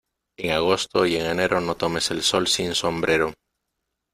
En 0.39 0.49
agosto 0.49 1.05
y 1.05 1.15
en 1.17 1.27
enero 1.27 1.61
no 1.61 1.75
tomes 1.75 2.09
el 2.09 2.23
sol 2.23 2.47
sin 2.47 2.73
sombrero. 2.73 3.35